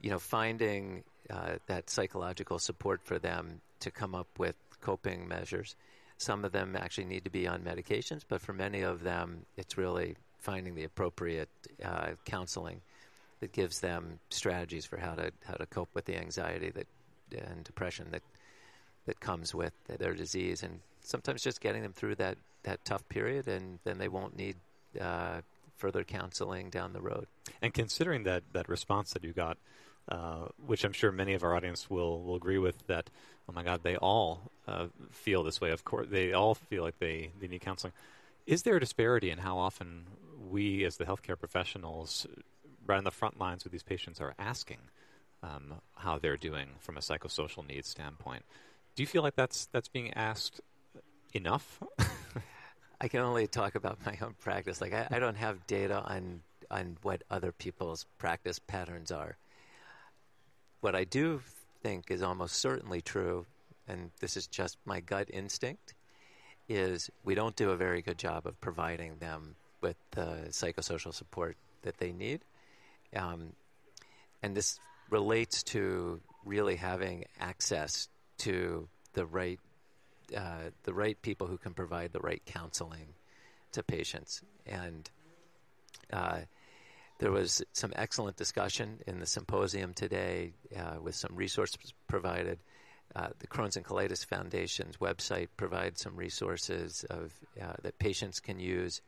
you 0.02 0.10
know 0.10 0.18
finding 0.18 1.04
uh, 1.30 1.52
that 1.66 1.88
psychological 1.88 2.58
support 2.58 3.00
for 3.02 3.18
them 3.18 3.60
to 3.80 3.90
come 3.90 4.14
up 4.14 4.28
with 4.38 4.56
coping 4.80 5.26
measures. 5.26 5.76
Some 6.18 6.44
of 6.44 6.52
them 6.52 6.76
actually 6.76 7.06
need 7.06 7.24
to 7.24 7.30
be 7.30 7.46
on 7.46 7.62
medications, 7.62 8.22
but 8.28 8.42
for 8.42 8.52
many 8.52 8.82
of 8.82 9.02
them, 9.02 9.46
it's 9.56 9.78
really 9.78 10.16
finding 10.38 10.74
the 10.74 10.84
appropriate 10.84 11.48
uh, 11.82 12.10
counseling 12.26 12.82
that 13.40 13.52
gives 13.52 13.80
them 13.80 14.18
strategies 14.28 14.84
for 14.84 14.98
how 14.98 15.14
to 15.14 15.32
how 15.46 15.54
to 15.54 15.66
cope 15.66 15.88
with 15.94 16.04
the 16.04 16.16
anxiety 16.16 16.70
that 16.70 16.86
and 17.32 17.64
depression 17.64 18.08
that 18.10 18.22
that 19.06 19.20
comes 19.20 19.54
with 19.54 19.72
their 19.86 20.14
disease, 20.14 20.62
and 20.62 20.80
sometimes 21.00 21.42
just 21.42 21.60
getting 21.60 21.82
them 21.82 21.92
through 21.92 22.16
that 22.16 22.36
that 22.64 22.84
tough 22.84 23.08
period, 23.08 23.48
and 23.48 23.78
then 23.84 23.98
they 23.98 24.08
won't 24.08 24.36
need 24.36 24.56
uh, 25.00 25.40
further 25.80 26.04
counseling 26.04 26.70
down 26.70 26.92
the 26.92 27.00
road. 27.00 27.26
And 27.60 27.74
considering 27.74 28.24
that 28.24 28.42
that 28.52 28.68
response 28.68 29.12
that 29.14 29.24
you 29.24 29.32
got 29.32 29.58
uh, 30.10 30.46
which 30.66 30.84
I'm 30.84 30.92
sure 30.92 31.12
many 31.12 31.34
of 31.34 31.44
our 31.44 31.54
audience 31.54 31.88
will, 31.88 32.20
will 32.22 32.34
agree 32.34 32.58
with 32.58 32.86
that, 32.88 33.08
oh 33.48 33.52
my 33.52 33.62
God, 33.62 33.82
they 33.84 33.96
all 33.96 34.50
uh, 34.66 34.86
feel 35.12 35.44
this 35.44 35.60
way. 35.60 35.70
Of 35.70 35.84
course, 35.84 36.08
they 36.10 36.32
all 36.32 36.54
feel 36.56 36.82
like 36.82 36.98
they, 36.98 37.30
they 37.40 37.46
need 37.46 37.60
counseling. 37.60 37.92
Is 38.44 38.62
there 38.62 38.76
a 38.76 38.80
disparity 38.80 39.30
in 39.30 39.38
how 39.38 39.58
often 39.58 40.06
we, 40.50 40.84
as 40.84 40.96
the 40.96 41.04
healthcare 41.04 41.38
professionals, 41.38 42.26
right 42.86 42.96
on 42.96 43.04
the 43.04 43.12
front 43.12 43.38
lines 43.38 43.62
with 43.62 43.72
these 43.72 43.84
patients, 43.84 44.20
are 44.20 44.34
asking 44.36 44.78
um, 45.44 45.74
how 45.96 46.18
they're 46.18 46.36
doing 46.36 46.70
from 46.80 46.96
a 46.96 47.00
psychosocial 47.00 47.64
needs 47.64 47.88
standpoint? 47.88 48.42
Do 48.96 49.04
you 49.04 49.06
feel 49.06 49.22
like 49.22 49.36
that's 49.36 49.66
that's 49.66 49.88
being 49.88 50.12
asked 50.14 50.60
enough? 51.32 51.80
I 53.00 53.08
can 53.08 53.20
only 53.20 53.46
talk 53.46 53.74
about 53.74 54.04
my 54.04 54.16
own 54.20 54.34
practice. 54.40 54.80
Like 54.80 54.92
I, 54.92 55.08
I 55.10 55.18
don't 55.18 55.36
have 55.36 55.66
data 55.66 56.02
on 56.02 56.42
on 56.70 56.96
what 57.02 57.22
other 57.30 57.50
people's 57.50 58.06
practice 58.18 58.58
patterns 58.58 59.10
are. 59.10 59.36
What 60.80 60.94
I 60.94 61.04
do 61.04 61.42
think 61.82 62.10
is 62.10 62.22
almost 62.22 62.56
certainly 62.56 63.00
true, 63.00 63.44
and 63.88 64.10
this 64.20 64.36
is 64.36 64.46
just 64.46 64.78
my 64.84 65.00
gut 65.00 65.28
instinct, 65.32 65.94
is 66.68 67.10
we 67.24 67.34
don't 67.34 67.56
do 67.56 67.70
a 67.70 67.76
very 67.76 68.02
good 68.02 68.18
job 68.18 68.46
of 68.46 68.60
providing 68.60 69.16
them 69.18 69.56
with 69.80 69.96
the 70.12 70.46
psychosocial 70.50 71.12
support 71.12 71.56
that 71.82 71.98
they 71.98 72.12
need. 72.12 72.40
Um, 73.16 73.52
and 74.42 74.56
this 74.56 74.78
relates 75.10 75.64
to 75.64 76.20
really 76.44 76.76
having 76.76 77.24
access 77.40 78.08
to 78.38 78.88
the 79.14 79.26
right 79.26 79.58
uh, 80.36 80.70
the 80.84 80.94
right 80.94 81.20
people 81.22 81.46
who 81.46 81.58
can 81.58 81.74
provide 81.74 82.12
the 82.12 82.20
right 82.20 82.42
counseling 82.46 83.14
to 83.72 83.82
patients. 83.82 84.42
And 84.66 85.08
uh, 86.12 86.40
there 87.18 87.30
was 87.30 87.62
some 87.72 87.92
excellent 87.96 88.36
discussion 88.36 89.00
in 89.06 89.20
the 89.20 89.26
symposium 89.26 89.94
today 89.94 90.52
uh, 90.76 91.00
with 91.00 91.14
some 91.14 91.34
resources 91.34 91.94
provided. 92.08 92.58
Uh, 93.14 93.28
the 93.40 93.46
Crohn's 93.46 93.76
and 93.76 93.84
Colitis 93.84 94.24
Foundation's 94.24 94.98
website 94.98 95.48
provides 95.56 96.00
some 96.00 96.16
resources 96.16 97.04
of, 97.10 97.32
uh, 97.60 97.74
that 97.82 97.98
patients 97.98 98.40
can 98.40 98.60
use. 98.60 99.02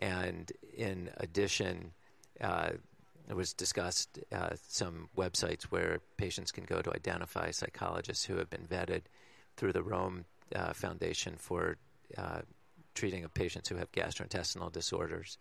And 0.00 0.50
in 0.76 1.10
addition, 1.18 1.92
it 3.30 3.36
was 3.36 3.52
discussed 3.52 4.18
uh, 4.32 4.50
some 4.68 5.08
websites 5.16 5.64
where 5.64 6.00
patients 6.16 6.50
can 6.50 6.64
go 6.64 6.82
to 6.82 6.92
identify 6.92 7.52
psychologists 7.52 8.24
who 8.24 8.36
have 8.36 8.50
been 8.50 8.66
vetted 8.66 9.02
through 9.60 9.74
the 9.74 9.82
Rome 9.82 10.24
uh, 10.56 10.72
Foundation 10.72 11.34
for 11.36 11.76
treating 12.94 13.24
of 13.24 13.32
patients 13.34 13.68
who 13.68 13.76
have 13.76 13.92
gastrointestinal 13.92 14.72
disorders. 14.72 15.36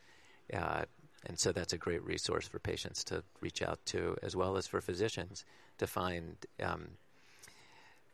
Uh, 0.54 0.84
and 1.26 1.40
so 1.40 1.54
that's 1.54 1.74
a 1.74 1.78
great 1.78 2.04
resource 2.04 2.46
for 2.48 2.60
patients 2.60 3.04
to 3.06 3.24
reach 3.40 3.62
out 3.62 3.80
to, 3.86 4.18
as 4.22 4.36
well 4.36 4.58
as 4.58 4.68
for 4.68 4.82
physicians 4.82 5.46
to 5.78 5.88
find 5.88 6.36
um, 6.62 6.90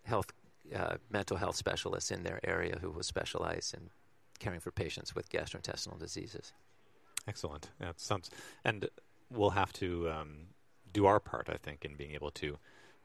health, 0.04 0.32
uh, 0.76 0.98
mental 1.10 1.38
health 1.38 1.56
specialists 1.56 2.12
in 2.12 2.22
their 2.24 2.40
area 2.44 2.78
who 2.80 2.92
will 2.92 3.04
specialize 3.04 3.74
in 3.76 3.90
caring 4.38 4.60
for 4.60 4.72
patients 4.72 5.16
with 5.16 5.30
gastrointestinal 5.30 6.00
diseases. 6.00 6.54
Excellent. 7.28 7.72
Yeah, 7.82 7.94
sounds, 7.98 8.30
and 8.64 8.88
we'll 9.32 9.50
have 9.50 9.74
to 9.74 10.10
um, 10.12 10.30
do 10.94 11.08
our 11.08 11.20
part, 11.20 11.50
I 11.50 11.58
think, 11.58 11.84
in 11.84 11.96
being 11.96 12.12
able 12.12 12.32
to 12.32 12.58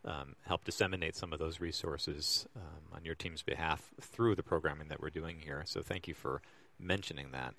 um, 0.05 0.35
help 0.47 0.65
disseminate 0.65 1.15
some 1.17 1.33
of 1.33 1.39
those 1.39 1.61
resources 1.61 2.47
um, 2.57 2.97
on 2.97 3.05
your 3.05 3.15
team's 3.15 3.43
behalf 3.43 3.91
through 4.01 4.35
the 4.35 4.43
programming 4.43 4.89
that 4.89 5.01
we're 5.01 5.11
doing 5.11 5.39
here. 5.41 5.63
So 5.67 5.83
thank 5.83 6.09
you 6.09 6.15
for 6.15 6.41
mentioning 6.79 7.33
that. 7.33 7.55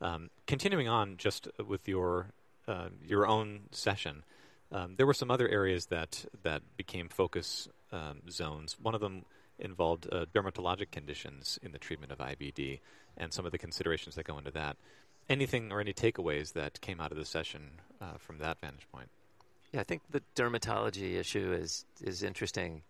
Um, 0.00 0.30
continuing 0.46 0.88
on, 0.88 1.16
just 1.16 1.48
with 1.64 1.88
your 1.88 2.26
uh, 2.68 2.88
your 3.06 3.26
own 3.26 3.60
session, 3.70 4.24
um, 4.72 4.94
there 4.96 5.06
were 5.06 5.14
some 5.14 5.30
other 5.30 5.48
areas 5.48 5.86
that 5.86 6.24
that 6.42 6.62
became 6.76 7.08
focus 7.08 7.68
um, 7.92 8.22
zones. 8.28 8.76
One 8.80 8.94
of 8.94 9.00
them 9.00 9.24
involved 9.58 10.06
uh, 10.12 10.26
dermatologic 10.34 10.90
conditions 10.90 11.58
in 11.62 11.72
the 11.72 11.78
treatment 11.78 12.12
of 12.12 12.18
IBD, 12.18 12.80
and 13.16 13.32
some 13.32 13.46
of 13.46 13.52
the 13.52 13.58
considerations 13.58 14.16
that 14.16 14.24
go 14.24 14.36
into 14.36 14.50
that. 14.50 14.76
Anything 15.28 15.72
or 15.72 15.80
any 15.80 15.92
takeaways 15.92 16.52
that 16.52 16.80
came 16.80 17.00
out 17.00 17.10
of 17.10 17.16
the 17.16 17.24
session 17.24 17.70
uh, 18.00 18.18
from 18.18 18.38
that 18.38 18.60
vantage 18.60 18.86
point? 18.92 19.08
Yeah, 19.72 19.80
I 19.80 19.84
think 19.84 20.02
the 20.10 20.22
dermatology 20.34 21.14
issue 21.14 21.52
is 21.52 21.84
is 22.00 22.22
interesting. 22.22 22.82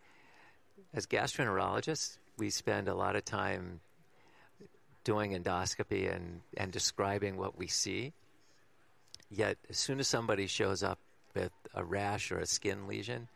As 0.95 1.06
gastroenterologists, 1.06 2.18
we 2.38 2.50
spend 2.50 2.88
a 2.88 2.95
lot 2.95 3.16
of 3.16 3.25
time 3.25 3.80
doing 5.04 5.33
endoscopy 5.33 6.12
and, 6.12 6.40
and 6.56 6.73
describing 6.73 7.37
what 7.37 7.56
we 7.56 7.68
see. 7.68 8.12
Yet, 9.30 9.56
as 9.71 9.78
soon 9.78 10.00
as 10.00 10.09
somebody 10.09 10.49
shows 10.49 10.83
up 10.83 10.99
with 11.33 11.52
a 11.75 11.85
rash 11.85 12.33
or 12.33 12.38
a 12.38 12.47
skin 12.47 12.88
lesion, 12.88 13.28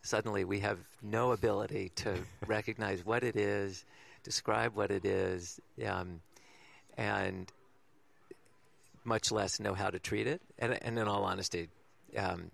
suddenly 0.00 0.44
we 0.44 0.60
have 0.60 0.78
no 1.02 1.32
ability 1.32 1.92
to 1.96 2.14
recognize 2.46 3.04
what 3.04 3.22
it 3.22 3.36
is, 3.36 3.84
describe 4.22 4.74
what 4.74 4.90
it 4.90 5.04
is, 5.04 5.60
um, 5.86 6.20
and 6.96 7.52
much 9.04 9.30
less 9.30 9.60
know 9.60 9.74
how 9.74 9.90
to 9.90 9.98
treat 9.98 10.26
it. 10.26 10.40
And, 10.58 10.78
and 10.82 10.98
in 10.98 11.06
all 11.06 11.24
honesty, 11.24 11.68
um, 12.16 12.50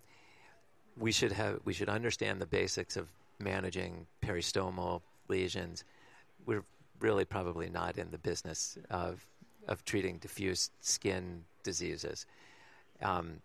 we 0.98 1.12
should 1.12 1.32
have 1.32 1.60
we 1.64 1.72
should 1.72 1.88
understand 1.88 2.40
the 2.40 2.46
basics 2.46 2.96
of 2.96 3.08
managing 3.38 4.06
peristomal 4.22 5.02
lesions. 5.28 5.84
We're 6.46 6.64
really 7.00 7.24
probably 7.24 7.68
not 7.68 7.98
in 7.98 8.10
the 8.10 8.18
business 8.18 8.78
of 8.90 9.26
of 9.68 9.84
treating 9.84 10.18
diffuse 10.18 10.70
skin 10.80 11.44
diseases. 11.62 12.26
Um, 13.02 13.40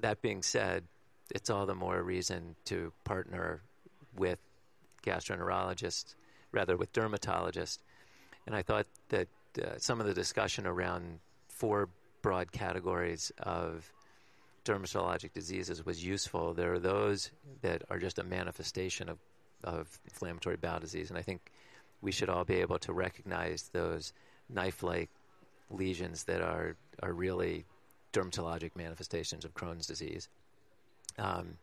that 0.00 0.20
being 0.22 0.42
said, 0.42 0.84
it's 1.34 1.50
all 1.50 1.66
the 1.66 1.74
more 1.74 2.02
reason 2.02 2.56
to 2.64 2.92
partner 3.04 3.60
with 4.16 4.38
gastroenterologists 5.04 6.14
rather 6.52 6.76
with 6.76 6.92
dermatologists. 6.92 7.78
And 8.46 8.56
I 8.56 8.62
thought 8.62 8.86
that 9.10 9.28
uh, 9.62 9.78
some 9.78 10.00
of 10.00 10.06
the 10.06 10.14
discussion 10.14 10.66
around 10.66 11.18
four 11.48 11.88
broad 12.22 12.50
categories 12.52 13.30
of 13.38 13.92
dermatologic 14.66 15.32
diseases 15.32 15.86
was 15.86 16.04
useful. 16.04 16.52
There 16.52 16.72
are 16.74 16.78
those 16.78 17.30
that 17.62 17.82
are 17.88 17.98
just 17.98 18.18
a 18.18 18.24
manifestation 18.24 19.08
of, 19.08 19.18
of 19.64 19.98
inflammatory 20.04 20.56
bowel 20.56 20.80
disease, 20.80 21.08
and 21.10 21.18
I 21.18 21.22
think 21.22 21.40
we 22.02 22.12
should 22.12 22.28
all 22.28 22.44
be 22.44 22.56
able 22.56 22.78
to 22.80 22.92
recognize 22.92 23.70
those 23.72 24.12
knife-like 24.48 25.10
lesions 25.70 26.24
that 26.24 26.40
are 26.40 26.76
are 27.02 27.12
really 27.12 27.64
dermatologic 28.12 28.72
manifestations 28.76 29.44
of 29.44 29.54
Crohn's 29.54 29.86
disease. 29.86 30.28
Um, 31.18 31.58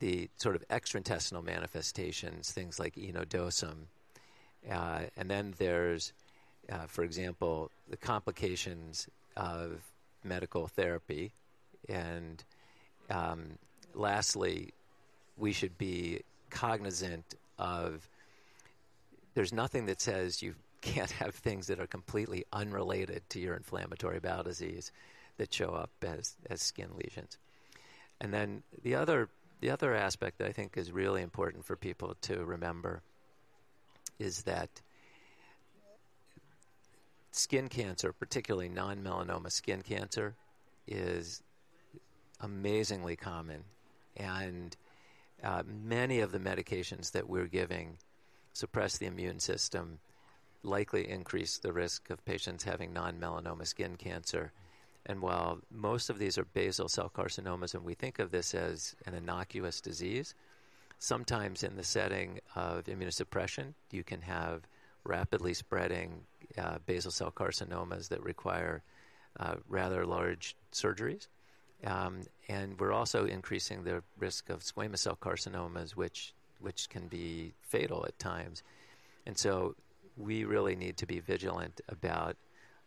the 0.00 0.28
sort 0.36 0.56
of 0.56 0.66
extraintestinal 0.68 1.44
manifestations, 1.44 2.50
things 2.50 2.78
like 2.78 2.94
enodosum, 2.96 3.86
uh, 4.70 5.02
and 5.16 5.30
then 5.30 5.54
there's, 5.58 6.12
uh, 6.70 6.86
for 6.86 7.04
example, 7.04 7.70
the 7.88 7.96
complications 7.96 9.08
of 9.36 9.82
medical 10.22 10.66
therapy, 10.66 11.32
and 11.88 12.42
um, 13.10 13.58
lastly, 13.94 14.72
we 15.36 15.52
should 15.52 15.76
be 15.78 16.20
cognizant 16.50 17.34
of 17.58 18.08
there's 19.34 19.52
nothing 19.52 19.86
that 19.86 20.00
says 20.00 20.42
you 20.42 20.54
can't 20.80 21.10
have 21.22 21.34
things 21.34 21.66
that 21.66 21.80
are 21.80 21.86
completely 21.86 22.44
unrelated 22.52 23.22
to 23.30 23.40
your 23.40 23.54
inflammatory 23.54 24.20
bowel 24.20 24.42
disease 24.42 24.92
that 25.36 25.52
show 25.52 25.70
up 25.70 25.90
as, 26.02 26.36
as 26.48 26.62
skin 26.62 26.90
lesions. 26.96 27.38
And 28.20 28.32
then 28.32 28.62
the 28.82 28.94
other 28.94 29.28
the 29.60 29.70
other 29.70 29.94
aspect 29.94 30.38
that 30.38 30.48
I 30.48 30.52
think 30.52 30.76
is 30.76 30.92
really 30.92 31.22
important 31.22 31.64
for 31.64 31.74
people 31.74 32.16
to 32.22 32.44
remember 32.44 33.00
is 34.18 34.42
that 34.42 34.68
skin 37.30 37.68
cancer, 37.68 38.12
particularly 38.12 38.68
non 38.68 39.02
melanoma 39.02 39.50
skin 39.50 39.80
cancer, 39.80 40.34
is 40.86 41.42
amazingly 42.44 43.16
common. 43.16 43.64
And 44.16 44.76
uh, 45.42 45.62
many 45.66 46.20
of 46.20 46.30
the 46.30 46.38
medications 46.38 47.12
that 47.12 47.28
we're 47.28 47.46
giving 47.46 47.98
suppress 48.52 48.98
the 48.98 49.06
immune 49.06 49.40
system, 49.40 49.98
likely 50.62 51.08
increase 51.08 51.58
the 51.58 51.72
risk 51.72 52.08
of 52.10 52.24
patients 52.24 52.64
having 52.64 52.92
non 52.92 53.20
melanoma 53.20 53.66
skin 53.66 53.96
cancer. 53.96 54.52
And 55.06 55.20
while 55.20 55.60
most 55.70 56.08
of 56.08 56.18
these 56.18 56.38
are 56.38 56.46
basal 56.46 56.88
cell 56.88 57.10
carcinomas, 57.14 57.74
and 57.74 57.84
we 57.84 57.94
think 57.94 58.18
of 58.18 58.30
this 58.30 58.54
as 58.54 58.94
an 59.06 59.14
innocuous 59.14 59.80
disease, 59.80 60.34
sometimes 60.98 61.62
in 61.62 61.76
the 61.76 61.84
setting 61.84 62.40
of 62.54 62.84
immunosuppression, 62.84 63.74
you 63.90 64.02
can 64.02 64.22
have 64.22 64.62
rapidly 65.04 65.52
spreading 65.52 66.22
uh, 66.56 66.78
basal 66.86 67.10
cell 67.10 67.30
carcinomas 67.30 68.08
that 68.08 68.22
require 68.22 68.82
uh, 69.38 69.56
rather 69.68 70.06
large 70.06 70.56
surgeries. 70.72 71.26
Um, 71.84 72.22
and 72.48 72.78
we're 72.80 72.92
also 72.92 73.26
increasing 73.26 73.84
the 73.84 74.02
risk 74.18 74.50
of 74.50 74.60
squamous 74.60 74.98
cell 74.98 75.18
carcinomas, 75.20 75.92
which 75.92 76.32
can 76.88 77.08
be 77.08 77.52
fatal 77.62 78.04
at 78.06 78.18
times. 78.18 78.62
And 79.26 79.36
so 79.36 79.74
we 80.16 80.44
really 80.44 80.76
need 80.76 80.96
to 80.98 81.06
be 81.06 81.20
vigilant 81.20 81.80
about 81.88 82.36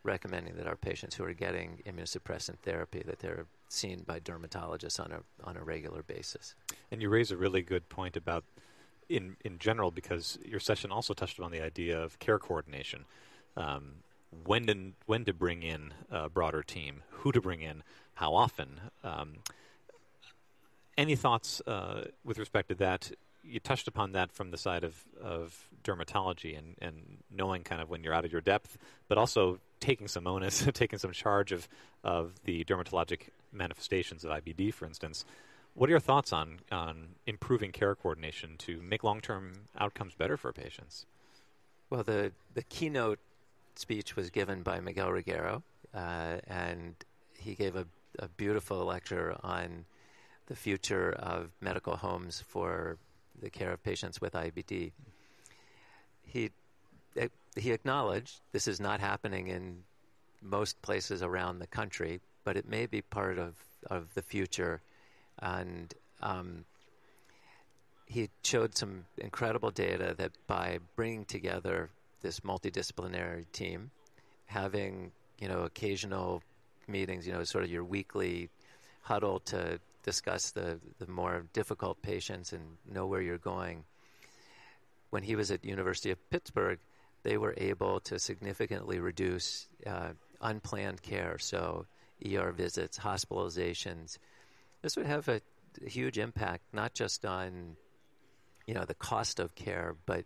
recommending 0.02 0.56
that 0.56 0.66
our 0.66 0.76
patients 0.76 1.14
who 1.14 1.24
are 1.24 1.32
getting 1.32 1.82
immunosuppressant 1.86 2.58
therapy 2.60 3.02
that 3.04 3.18
they're 3.18 3.46
seen 3.68 4.02
by 4.06 4.18
dermatologists 4.20 4.98
on 4.98 5.12
a 5.12 5.20
on 5.44 5.56
a 5.56 5.62
regular 5.62 6.02
basis. 6.02 6.54
And 6.90 7.02
you 7.02 7.08
raise 7.08 7.30
a 7.30 7.36
really 7.36 7.62
good 7.62 7.88
point 7.88 8.16
about 8.16 8.44
in 9.08 9.36
in 9.44 9.58
general 9.58 9.90
because 9.90 10.38
your 10.44 10.60
session 10.60 10.90
also 10.90 11.14
touched 11.14 11.40
on 11.40 11.50
the 11.50 11.62
idea 11.62 12.00
of 12.00 12.18
care 12.18 12.38
coordination. 12.38 13.04
When 14.44 14.66
to, 14.66 14.92
when 15.06 15.24
to 15.24 15.32
bring 15.32 15.62
in 15.62 15.94
a 16.10 16.28
broader 16.28 16.62
team, 16.62 17.02
who 17.10 17.32
to 17.32 17.40
bring 17.40 17.62
in, 17.62 17.82
how 18.14 18.34
often. 18.34 18.80
Um, 19.02 19.36
any 20.96 21.14
thoughts 21.14 21.62
uh, 21.66 22.08
with 22.24 22.38
respect 22.38 22.68
to 22.68 22.74
that? 22.76 23.12
You 23.44 23.60
touched 23.60 23.88
upon 23.88 24.12
that 24.12 24.32
from 24.32 24.50
the 24.50 24.58
side 24.58 24.84
of, 24.84 25.04
of 25.22 25.68
dermatology 25.84 26.58
and, 26.58 26.74
and 26.82 27.18
knowing 27.30 27.62
kind 27.62 27.80
of 27.80 27.88
when 27.88 28.02
you're 28.02 28.12
out 28.12 28.24
of 28.24 28.32
your 28.32 28.40
depth, 28.40 28.76
but 29.06 29.16
also 29.16 29.60
taking 29.80 30.08
some 30.08 30.26
onus, 30.26 30.66
taking 30.74 30.98
some 30.98 31.12
charge 31.12 31.52
of, 31.52 31.68
of 32.04 32.32
the 32.44 32.64
dermatologic 32.64 33.28
manifestations 33.52 34.24
of 34.24 34.32
IBD, 34.32 34.74
for 34.74 34.84
instance. 34.86 35.24
What 35.74 35.88
are 35.88 35.92
your 35.92 36.00
thoughts 36.00 36.32
on, 36.32 36.58
on 36.72 37.10
improving 37.26 37.70
care 37.70 37.94
coordination 37.94 38.56
to 38.58 38.82
make 38.82 39.04
long 39.04 39.20
term 39.20 39.52
outcomes 39.78 40.14
better 40.14 40.36
for 40.36 40.52
patients? 40.52 41.06
Well, 41.88 42.02
the, 42.02 42.32
the 42.54 42.62
keynote 42.62 43.20
speech 43.78 44.16
was 44.16 44.30
given 44.30 44.62
by 44.62 44.80
Miguel 44.80 45.08
Regueiro, 45.08 45.62
uh, 45.94 46.38
and 46.46 46.94
he 47.38 47.54
gave 47.54 47.76
a, 47.76 47.86
a, 48.18 48.28
beautiful 48.28 48.84
lecture 48.84 49.36
on 49.42 49.84
the 50.46 50.56
future 50.56 51.12
of 51.12 51.50
medical 51.60 51.96
homes 51.96 52.42
for 52.48 52.98
the 53.40 53.48
care 53.48 53.72
of 53.72 53.82
patients 53.82 54.20
with 54.20 54.32
IBD. 54.32 54.92
He 56.22 56.50
he 57.56 57.72
acknowledged 57.72 58.40
this 58.52 58.68
is 58.68 58.80
not 58.80 59.00
happening 59.00 59.48
in 59.48 59.82
most 60.42 60.80
places 60.82 61.22
around 61.22 61.58
the 61.58 61.66
country, 61.66 62.20
but 62.44 62.56
it 62.56 62.68
may 62.68 62.86
be 62.86 63.02
part 63.02 63.38
of, 63.38 63.54
of 63.90 64.14
the 64.14 64.22
future. 64.22 64.80
And 65.40 65.92
um, 66.22 66.64
he 68.06 68.30
showed 68.42 68.76
some 68.76 69.06
incredible 69.18 69.70
data 69.70 70.14
that 70.18 70.32
by 70.46 70.78
bringing 70.96 71.24
together 71.24 71.90
this 72.20 72.40
multidisciplinary 72.40 73.50
team, 73.52 73.90
having 74.46 75.12
you 75.38 75.48
know 75.48 75.62
occasional 75.62 76.42
meetings, 76.86 77.26
you 77.26 77.32
know, 77.32 77.44
sort 77.44 77.64
of 77.64 77.70
your 77.70 77.84
weekly 77.84 78.50
huddle 79.02 79.40
to 79.40 79.80
discuss 80.02 80.52
the, 80.52 80.80
the 80.98 81.06
more 81.06 81.44
difficult 81.52 82.00
patients 82.02 82.52
and 82.52 82.62
know 82.90 83.06
where 83.06 83.20
you're 83.20 83.38
going. 83.38 83.84
When 85.10 85.22
he 85.22 85.36
was 85.36 85.50
at 85.50 85.64
University 85.64 86.10
of 86.10 86.30
Pittsburgh, 86.30 86.78
they 87.22 87.36
were 87.36 87.54
able 87.56 88.00
to 88.00 88.18
significantly 88.18 89.00
reduce 89.00 89.68
uh, 89.86 90.10
unplanned 90.40 91.02
care, 91.02 91.38
so 91.38 91.86
ER 92.24 92.52
visits, 92.52 92.98
hospitalizations. 92.98 94.18
This 94.82 94.96
would 94.96 95.06
have 95.06 95.28
a, 95.28 95.40
huge 95.86 96.18
impact, 96.18 96.64
not 96.72 96.92
just 96.94 97.24
on 97.24 97.76
you 98.66 98.74
know 98.74 98.84
the 98.84 98.94
cost 98.94 99.38
of 99.38 99.54
care, 99.54 99.94
but 100.06 100.24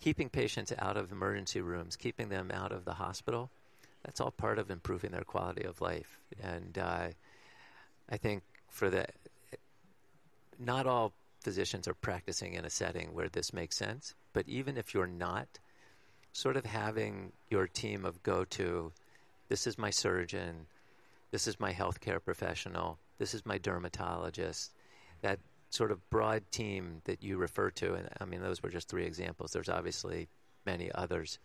keeping 0.00 0.28
patients 0.28 0.72
out 0.78 0.96
of 0.96 1.12
emergency 1.12 1.60
rooms, 1.60 1.96
keeping 1.96 2.28
them 2.28 2.50
out 2.52 2.72
of 2.72 2.84
the 2.84 2.94
hospital, 2.94 3.50
that's 4.04 4.20
all 4.20 4.30
part 4.30 4.58
of 4.58 4.70
improving 4.70 5.10
their 5.10 5.24
quality 5.24 5.64
of 5.64 5.80
life. 5.80 6.20
And 6.42 6.78
uh, 6.78 7.08
I 8.08 8.16
think 8.16 8.42
for 8.68 8.90
the, 8.90 9.06
not 10.58 10.86
all 10.86 11.12
physicians 11.42 11.88
are 11.88 11.94
practicing 11.94 12.54
in 12.54 12.64
a 12.64 12.70
setting 12.70 13.14
where 13.14 13.28
this 13.28 13.52
makes 13.52 13.76
sense, 13.76 14.14
but 14.32 14.48
even 14.48 14.76
if 14.76 14.94
you're 14.94 15.06
not, 15.06 15.48
sort 16.32 16.56
of 16.56 16.66
having 16.66 17.32
your 17.48 17.66
team 17.66 18.04
of 18.04 18.22
go 18.22 18.44
to, 18.44 18.92
this 19.48 19.66
is 19.66 19.78
my 19.78 19.90
surgeon, 19.90 20.66
this 21.30 21.46
is 21.46 21.58
my 21.58 21.72
healthcare 21.72 22.22
professional, 22.22 22.98
this 23.18 23.32
is 23.32 23.46
my 23.46 23.56
dermatologist, 23.56 24.74
that 25.22 25.38
sort 25.76 25.92
of 25.92 26.10
broad 26.10 26.42
team 26.50 27.02
that 27.04 27.22
you 27.22 27.36
refer 27.36 27.70
to, 27.70 27.94
and 27.94 28.08
I 28.20 28.24
mean 28.24 28.40
those 28.40 28.62
were 28.62 28.70
just 28.70 28.88
three 28.88 29.04
examples. 29.04 29.52
There's 29.52 29.68
obviously 29.68 30.28
many 30.64 30.90
others 30.94 31.38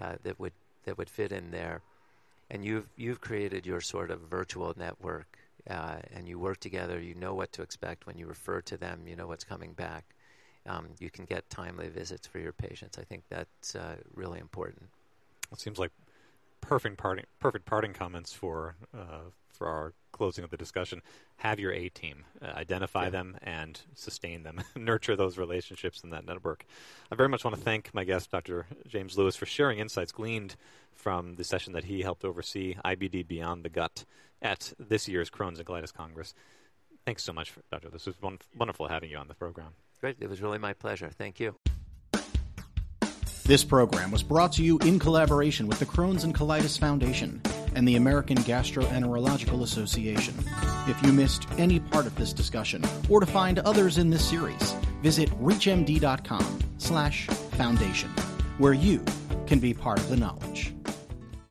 uh, 0.00 0.14
that 0.22 0.38
would 0.38 0.52
that 0.84 0.96
would 0.98 1.10
fit 1.10 1.32
in 1.32 1.50
there, 1.50 1.82
and 2.50 2.64
you've 2.64 2.88
you've 2.96 3.20
created 3.20 3.66
your 3.66 3.80
sort 3.80 4.10
of 4.10 4.20
virtual 4.20 4.72
network, 4.76 5.38
uh, 5.68 5.96
and 6.14 6.28
you 6.28 6.38
work 6.38 6.60
together. 6.60 7.00
You 7.00 7.14
know 7.14 7.34
what 7.34 7.52
to 7.52 7.62
expect 7.62 8.06
when 8.06 8.16
you 8.16 8.26
refer 8.26 8.60
to 8.62 8.76
them. 8.76 9.02
You 9.06 9.16
know 9.16 9.26
what's 9.26 9.44
coming 9.44 9.72
back. 9.72 10.04
Um, 10.66 10.88
you 11.00 11.10
can 11.10 11.24
get 11.24 11.50
timely 11.50 11.88
visits 11.88 12.26
for 12.26 12.38
your 12.38 12.52
patients. 12.52 12.96
I 12.96 13.02
think 13.02 13.24
that's 13.28 13.74
uh, 13.74 13.96
really 14.14 14.38
important. 14.38 14.84
It 15.50 15.60
seems 15.60 15.78
like 15.78 15.90
perfect 16.60 16.96
parting 16.96 17.26
perfect 17.40 17.66
parting 17.66 17.92
comments 17.92 18.32
for 18.32 18.76
uh, 18.96 19.30
for 19.52 19.68
our 19.68 19.92
closing 20.12 20.44
of 20.44 20.50
the 20.50 20.56
discussion, 20.56 21.02
have 21.36 21.58
your 21.58 21.72
A 21.72 21.88
team, 21.88 22.24
uh, 22.40 22.46
identify 22.46 23.04
yeah. 23.04 23.10
them 23.10 23.36
and 23.42 23.80
sustain 23.94 24.42
them, 24.42 24.60
nurture 24.76 25.16
those 25.16 25.38
relationships 25.38 26.02
in 26.04 26.10
that 26.10 26.24
network. 26.24 26.64
I 27.10 27.14
very 27.14 27.28
much 27.28 27.44
want 27.44 27.56
to 27.56 27.62
thank 27.62 27.92
my 27.94 28.04
guest, 28.04 28.30
Dr. 28.30 28.66
James 28.86 29.18
Lewis, 29.18 29.36
for 29.36 29.46
sharing 29.46 29.78
insights 29.78 30.12
gleaned 30.12 30.56
from 30.94 31.34
the 31.36 31.44
session 31.44 31.72
that 31.72 31.84
he 31.84 32.02
helped 32.02 32.24
oversee, 32.24 32.76
IBD 32.84 33.26
Beyond 33.26 33.64
the 33.64 33.68
Gut, 33.68 34.04
at 34.40 34.72
this 34.78 35.08
year's 35.08 35.30
Crohn's 35.30 35.58
and 35.58 35.66
Colitis 35.66 35.92
Congress. 35.92 36.34
Thanks 37.04 37.24
so 37.24 37.32
much, 37.32 37.52
Doctor. 37.70 37.88
This 37.88 38.06
was 38.06 38.16
wonderful 38.56 38.86
having 38.86 39.10
you 39.10 39.16
on 39.16 39.28
the 39.28 39.34
program. 39.34 39.72
Great. 40.00 40.16
It 40.20 40.28
was 40.28 40.40
really 40.40 40.58
my 40.58 40.72
pleasure. 40.72 41.08
Thank 41.08 41.40
you. 41.40 41.56
This 43.44 43.64
program 43.64 44.12
was 44.12 44.22
brought 44.22 44.52
to 44.52 44.62
you 44.62 44.78
in 44.78 45.00
collaboration 45.00 45.66
with 45.66 45.80
the 45.80 45.86
Crohn's 45.86 46.22
and 46.22 46.34
Colitis 46.34 46.78
Foundation 46.78 47.42
and 47.74 47.86
the 47.86 47.96
American 47.96 48.36
Gastroenterological 48.38 49.62
Association. 49.62 50.34
If 50.88 51.02
you 51.02 51.12
missed 51.12 51.46
any 51.58 51.80
part 51.80 52.06
of 52.06 52.14
this 52.16 52.32
discussion 52.32 52.84
or 53.08 53.20
to 53.20 53.26
find 53.26 53.58
others 53.60 53.98
in 53.98 54.10
this 54.10 54.28
series, 54.28 54.72
visit 55.02 55.30
reachmd.com 55.40 56.60
slash 56.78 57.26
foundation, 57.26 58.10
where 58.58 58.72
you 58.72 59.04
can 59.46 59.58
be 59.58 59.72
part 59.74 59.98
of 59.98 60.08
the 60.08 60.16
knowledge. 60.16 60.74